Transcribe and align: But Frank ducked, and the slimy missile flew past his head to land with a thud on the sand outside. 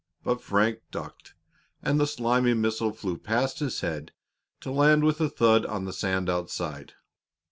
But 0.23 0.41
Frank 0.41 0.79
ducked, 0.89 1.35
and 1.83 1.99
the 1.99 2.07
slimy 2.07 2.55
missile 2.55 2.91
flew 2.91 3.19
past 3.19 3.59
his 3.59 3.81
head 3.81 4.11
to 4.61 4.71
land 4.71 5.03
with 5.03 5.21
a 5.21 5.29
thud 5.29 5.63
on 5.63 5.85
the 5.85 5.93
sand 5.93 6.27
outside. 6.27 6.93